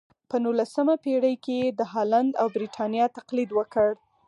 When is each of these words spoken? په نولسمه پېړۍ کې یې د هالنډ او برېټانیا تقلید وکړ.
په 0.29 0.35
نولسمه 0.43 0.95
پېړۍ 1.03 1.35
کې 1.43 1.53
یې 1.61 1.69
د 1.79 1.81
هالنډ 1.91 2.31
او 2.41 2.47
برېټانیا 2.55 3.05
تقلید 3.17 3.49
وکړ. 3.53 3.89